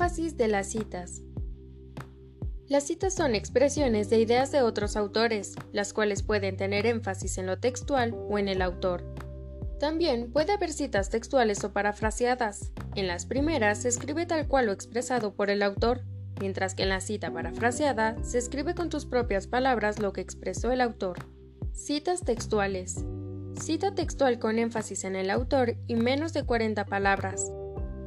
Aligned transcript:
Énfasis 0.00 0.36
de 0.36 0.46
las 0.46 0.68
citas. 0.68 1.22
Las 2.68 2.84
citas 2.84 3.16
son 3.16 3.34
expresiones 3.34 4.08
de 4.08 4.20
ideas 4.20 4.52
de 4.52 4.62
otros 4.62 4.96
autores, 4.96 5.56
las 5.72 5.92
cuales 5.92 6.22
pueden 6.22 6.56
tener 6.56 6.86
énfasis 6.86 7.36
en 7.36 7.46
lo 7.46 7.58
textual 7.58 8.14
o 8.30 8.38
en 8.38 8.46
el 8.46 8.62
autor. 8.62 9.02
También 9.80 10.30
puede 10.30 10.52
haber 10.52 10.72
citas 10.72 11.10
textuales 11.10 11.64
o 11.64 11.72
parafraseadas. 11.72 12.70
En 12.94 13.08
las 13.08 13.26
primeras 13.26 13.82
se 13.82 13.88
escribe 13.88 14.24
tal 14.24 14.46
cual 14.46 14.66
lo 14.66 14.72
expresado 14.72 15.34
por 15.34 15.50
el 15.50 15.64
autor, 15.64 16.02
mientras 16.40 16.76
que 16.76 16.84
en 16.84 16.90
la 16.90 17.00
cita 17.00 17.32
parafraseada 17.32 18.22
se 18.22 18.38
escribe 18.38 18.76
con 18.76 18.90
tus 18.90 19.04
propias 19.04 19.48
palabras 19.48 19.98
lo 19.98 20.12
que 20.12 20.20
expresó 20.20 20.70
el 20.70 20.80
autor. 20.80 21.18
Citas 21.72 22.22
textuales. 22.22 23.04
Cita 23.60 23.96
textual 23.96 24.38
con 24.38 24.60
énfasis 24.60 25.02
en 25.02 25.16
el 25.16 25.28
autor 25.28 25.74
y 25.88 25.96
menos 25.96 26.32
de 26.34 26.44
40 26.44 26.84
palabras. 26.84 27.50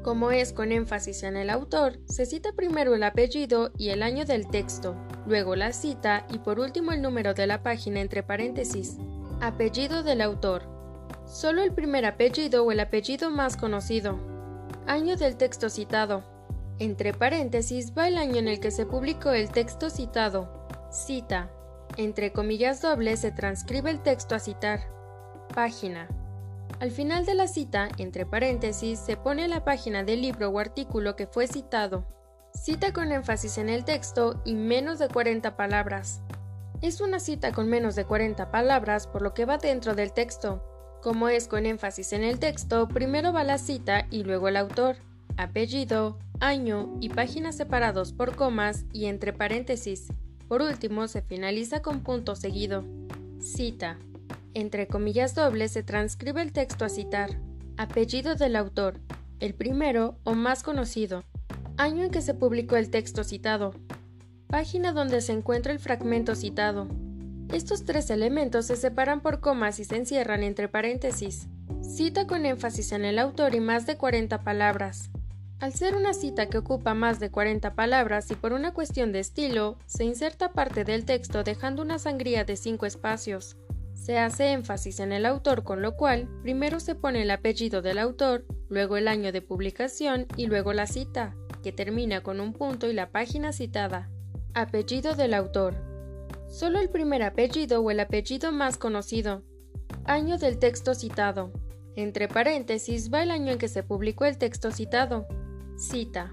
Como 0.03 0.31
es 0.31 0.51
con 0.51 0.71
énfasis 0.71 1.21
en 1.21 1.37
el 1.37 1.51
autor, 1.51 1.99
se 2.07 2.25
cita 2.25 2.53
primero 2.53 2.95
el 2.95 3.03
apellido 3.03 3.71
y 3.77 3.89
el 3.89 4.01
año 4.01 4.25
del 4.25 4.47
texto, 4.47 4.95
luego 5.27 5.55
la 5.55 5.73
cita 5.73 6.25
y 6.33 6.39
por 6.39 6.59
último 6.59 6.91
el 6.91 7.03
número 7.03 7.35
de 7.35 7.45
la 7.45 7.61
página 7.61 8.01
entre 8.01 8.23
paréntesis. 8.23 8.97
Apellido 9.41 10.01
del 10.01 10.21
autor. 10.21 10.63
Solo 11.27 11.61
el 11.61 11.71
primer 11.71 12.05
apellido 12.05 12.65
o 12.65 12.71
el 12.71 12.79
apellido 12.79 13.29
más 13.29 13.57
conocido. 13.57 14.19
Año 14.87 15.17
del 15.17 15.37
texto 15.37 15.69
citado. 15.69 16.23
Entre 16.79 17.13
paréntesis 17.13 17.93
va 17.95 18.07
el 18.07 18.17
año 18.17 18.37
en 18.37 18.47
el 18.47 18.59
que 18.59 18.71
se 18.71 18.87
publicó 18.87 19.29
el 19.29 19.51
texto 19.51 19.91
citado. 19.91 20.67
Cita. 20.91 21.51
Entre 21.95 22.33
comillas 22.33 22.81
dobles 22.81 23.19
se 23.19 23.31
transcribe 23.31 23.91
el 23.91 24.01
texto 24.01 24.33
a 24.33 24.39
citar. 24.39 24.79
Página. 25.53 26.07
Al 26.81 26.89
final 26.89 27.27
de 27.27 27.35
la 27.35 27.47
cita, 27.47 27.89
entre 27.99 28.25
paréntesis, 28.25 28.97
se 28.97 29.15
pone 29.15 29.47
la 29.47 29.63
página 29.63 30.03
del 30.03 30.23
libro 30.23 30.49
o 30.49 30.57
artículo 30.57 31.15
que 31.15 31.27
fue 31.27 31.45
citado. 31.45 32.07
Cita 32.55 32.91
con 32.91 33.11
énfasis 33.11 33.59
en 33.59 33.69
el 33.69 33.85
texto 33.85 34.41
y 34.45 34.55
menos 34.55 34.97
de 34.97 35.07
40 35.07 35.55
palabras. 35.55 36.23
Es 36.81 36.99
una 36.99 37.19
cita 37.19 37.51
con 37.51 37.69
menos 37.69 37.93
de 37.93 38.05
40 38.05 38.49
palabras 38.49 39.05
por 39.05 39.21
lo 39.21 39.35
que 39.35 39.45
va 39.45 39.59
dentro 39.59 39.93
del 39.93 40.11
texto. 40.11 40.63
Como 41.03 41.29
es 41.29 41.47
con 41.47 41.67
énfasis 41.67 42.13
en 42.13 42.23
el 42.23 42.39
texto, 42.39 42.87
primero 42.87 43.31
va 43.31 43.43
la 43.43 43.59
cita 43.59 44.07
y 44.09 44.23
luego 44.23 44.47
el 44.47 44.57
autor, 44.57 44.95
apellido, 45.37 46.17
año 46.39 46.97
y 46.99 47.09
páginas 47.09 47.57
separados 47.57 48.11
por 48.11 48.35
comas 48.35 48.85
y 48.91 49.05
entre 49.05 49.33
paréntesis. 49.33 50.07
Por 50.47 50.63
último, 50.63 51.07
se 51.07 51.21
finaliza 51.21 51.83
con 51.83 52.01
punto 52.01 52.35
seguido. 52.35 52.83
Cita. 53.39 53.99
Entre 54.53 54.87
comillas 54.87 55.33
dobles 55.33 55.71
se 55.71 55.81
transcribe 55.81 56.41
el 56.41 56.51
texto 56.51 56.83
a 56.83 56.89
citar. 56.89 57.39
Apellido 57.77 58.35
del 58.35 58.57
autor. 58.57 58.99
El 59.39 59.53
primero 59.53 60.17
o 60.25 60.33
más 60.33 60.61
conocido. 60.61 61.23
Año 61.77 62.03
en 62.03 62.11
que 62.11 62.21
se 62.21 62.33
publicó 62.33 62.75
el 62.75 62.89
texto 62.89 63.23
citado. 63.23 63.73
Página 64.47 64.91
donde 64.91 65.21
se 65.21 65.31
encuentra 65.31 65.71
el 65.71 65.79
fragmento 65.79 66.35
citado. 66.35 66.89
Estos 67.53 67.85
tres 67.85 68.09
elementos 68.09 68.65
se 68.65 68.75
separan 68.75 69.21
por 69.21 69.39
comas 69.39 69.79
y 69.79 69.85
se 69.85 69.95
encierran 69.95 70.43
entre 70.43 70.67
paréntesis. 70.67 71.47
Cita 71.81 72.27
con 72.27 72.45
énfasis 72.45 72.91
en 72.91 73.05
el 73.05 73.19
autor 73.19 73.55
y 73.55 73.61
más 73.61 73.85
de 73.85 73.95
40 73.95 74.43
palabras. 74.43 75.09
Al 75.61 75.73
ser 75.73 75.95
una 75.95 76.13
cita 76.13 76.47
que 76.47 76.57
ocupa 76.57 76.93
más 76.93 77.21
de 77.21 77.31
40 77.31 77.73
palabras 77.73 78.29
y 78.31 78.35
por 78.35 78.51
una 78.51 78.73
cuestión 78.73 79.13
de 79.13 79.19
estilo, 79.19 79.77
se 79.85 80.03
inserta 80.03 80.51
parte 80.51 80.83
del 80.83 81.05
texto 81.05 81.43
dejando 81.43 81.81
una 81.81 81.99
sangría 81.99 82.43
de 82.43 82.57
5 82.57 82.85
espacios. 82.85 83.55
Se 83.93 84.17
hace 84.17 84.51
énfasis 84.51 84.99
en 84.99 85.11
el 85.11 85.25
autor 85.25 85.63
con 85.63 85.81
lo 85.81 85.95
cual 85.95 86.27
primero 86.41 86.79
se 86.79 86.95
pone 86.95 87.21
el 87.21 87.31
apellido 87.31 87.81
del 87.81 87.99
autor, 87.99 88.45
luego 88.69 88.97
el 88.97 89.07
año 89.07 89.31
de 89.31 89.41
publicación 89.41 90.27
y 90.35 90.47
luego 90.47 90.73
la 90.73 90.87
cita, 90.87 91.35
que 91.61 91.71
termina 91.71 92.21
con 92.21 92.39
un 92.39 92.53
punto 92.53 92.89
y 92.89 92.93
la 92.93 93.11
página 93.11 93.53
citada. 93.53 94.09
Apellido 94.53 95.15
del 95.15 95.33
autor. 95.33 95.75
Solo 96.49 96.79
el 96.79 96.89
primer 96.89 97.23
apellido 97.23 97.81
o 97.81 97.91
el 97.91 97.99
apellido 97.99 98.51
más 98.51 98.77
conocido. 98.77 99.43
Año 100.05 100.37
del 100.37 100.59
texto 100.59 100.93
citado. 100.93 101.51
Entre 101.95 102.27
paréntesis 102.27 103.13
va 103.13 103.23
el 103.23 103.31
año 103.31 103.51
en 103.51 103.57
que 103.57 103.67
se 103.67 103.83
publicó 103.83 104.25
el 104.25 104.37
texto 104.37 104.71
citado. 104.71 105.27
Cita. 105.77 106.31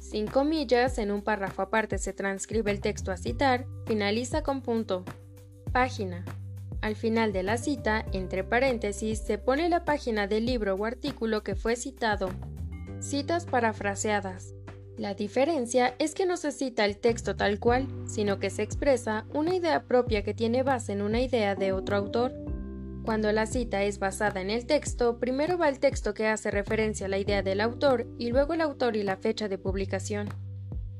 Sin 0.00 0.26
comillas, 0.26 0.98
en 0.98 1.10
un 1.10 1.22
párrafo 1.22 1.62
aparte 1.62 1.98
se 1.98 2.12
transcribe 2.12 2.70
el 2.70 2.80
texto 2.80 3.10
a 3.10 3.16
citar, 3.16 3.66
finaliza 3.86 4.42
con 4.42 4.62
punto. 4.62 5.04
Página. 5.72 6.24
Al 6.80 6.94
final 6.94 7.32
de 7.32 7.42
la 7.42 7.58
cita, 7.58 8.04
entre 8.12 8.44
paréntesis, 8.44 9.18
se 9.18 9.36
pone 9.36 9.68
la 9.68 9.84
página 9.84 10.26
del 10.26 10.46
libro 10.46 10.74
o 10.74 10.84
artículo 10.84 11.42
que 11.42 11.56
fue 11.56 11.74
citado. 11.74 12.30
Citas 13.00 13.46
parafraseadas. 13.46 14.54
La 14.96 15.14
diferencia 15.14 15.94
es 15.98 16.14
que 16.14 16.26
no 16.26 16.36
se 16.36 16.50
cita 16.50 16.84
el 16.84 16.98
texto 16.98 17.36
tal 17.36 17.58
cual, 17.60 17.86
sino 18.06 18.38
que 18.38 18.50
se 18.50 18.62
expresa 18.62 19.26
una 19.32 19.54
idea 19.54 19.84
propia 19.84 20.22
que 20.22 20.34
tiene 20.34 20.62
base 20.62 20.92
en 20.92 21.02
una 21.02 21.20
idea 21.20 21.54
de 21.54 21.72
otro 21.72 21.96
autor. 21.96 22.32
Cuando 23.04 23.30
la 23.32 23.46
cita 23.46 23.82
es 23.84 23.98
basada 23.98 24.40
en 24.40 24.50
el 24.50 24.66
texto, 24.66 25.18
primero 25.18 25.56
va 25.56 25.68
el 25.68 25.78
texto 25.78 26.14
que 26.14 26.26
hace 26.26 26.50
referencia 26.50 27.06
a 27.06 27.08
la 27.08 27.18
idea 27.18 27.42
del 27.42 27.60
autor 27.60 28.06
y 28.18 28.30
luego 28.30 28.54
el 28.54 28.60
autor 28.60 28.96
y 28.96 29.02
la 29.02 29.16
fecha 29.16 29.48
de 29.48 29.58
publicación. 29.58 30.28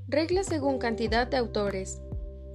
Reglas 0.06 0.46
según 0.46 0.78
cantidad 0.78 1.26
de 1.26 1.36
autores. 1.36 2.00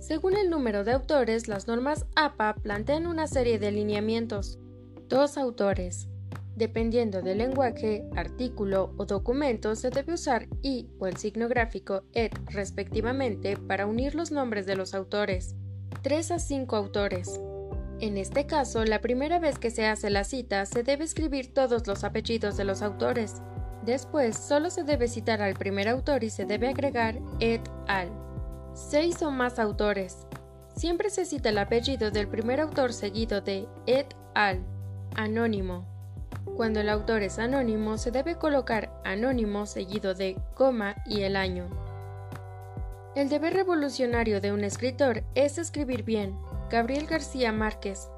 Según 0.03 0.35
el 0.35 0.49
número 0.49 0.83
de 0.83 0.91
autores, 0.91 1.47
las 1.47 1.69
normas 1.69 2.05
APA 2.17 2.55
plantean 2.55 3.07
una 3.07 3.25
serie 3.25 3.57
de 3.57 3.71
lineamientos. 3.71 4.59
Dos 5.07 5.37
autores. 5.37 6.09
Dependiendo 6.57 7.21
del 7.21 7.37
lenguaje, 7.37 8.03
artículo 8.13 8.93
o 8.97 9.05
documento, 9.05 9.75
se 9.75 9.91
debe 9.91 10.15
usar 10.15 10.49
y 10.61 10.89
o 10.99 11.07
el 11.07 11.15
signo 11.15 11.47
gráfico 11.47 12.03
et 12.11 12.37
respectivamente 12.51 13.55
para 13.55 13.85
unir 13.85 14.13
los 14.13 14.29
nombres 14.29 14.65
de 14.65 14.75
los 14.75 14.93
autores. 14.93 15.55
3 16.01 16.31
a 16.31 16.39
5 16.39 16.75
autores. 16.75 17.39
En 18.01 18.17
este 18.17 18.45
caso, 18.45 18.83
la 18.83 18.99
primera 18.99 19.39
vez 19.39 19.57
que 19.57 19.71
se 19.71 19.85
hace 19.85 20.09
la 20.09 20.25
cita 20.25 20.65
se 20.65 20.83
debe 20.83 21.05
escribir 21.05 21.53
todos 21.53 21.87
los 21.87 22.03
apellidos 22.03 22.57
de 22.57 22.65
los 22.65 22.81
autores. 22.81 23.35
Después, 23.85 24.35
solo 24.35 24.69
se 24.69 24.83
debe 24.83 25.07
citar 25.07 25.41
al 25.41 25.53
primer 25.53 25.87
autor 25.87 26.25
y 26.25 26.29
se 26.29 26.43
debe 26.43 26.67
agregar 26.67 27.21
et 27.39 27.61
al. 27.87 28.32
6 28.73 29.21
o 29.21 29.31
más 29.31 29.59
autores. 29.59 30.25
Siempre 30.75 31.09
se 31.09 31.25
cita 31.25 31.49
el 31.49 31.59
apellido 31.59 32.09
del 32.09 32.27
primer 32.27 32.59
autor 32.59 32.93
seguido 32.93 33.41
de 33.41 33.67
et 33.85 34.15
al. 34.33 34.63
Anónimo. 35.15 35.85
Cuando 36.55 36.79
el 36.79 36.89
autor 36.89 37.21
es 37.21 37.37
anónimo, 37.37 37.97
se 37.97 38.09
debe 38.09 38.35
colocar 38.35 38.91
anónimo 39.05 39.65
seguido 39.65 40.15
de 40.15 40.37
coma 40.55 40.95
y 41.05 41.21
el 41.21 41.35
año. 41.35 41.67
El 43.15 43.29
deber 43.29 43.53
revolucionario 43.53 44.41
de 44.41 44.51
un 44.51 44.63
escritor 44.63 45.23
es 45.35 45.59
escribir 45.59 46.03
bien. 46.03 46.35
Gabriel 46.71 47.05
García 47.05 47.51
Márquez. 47.51 48.09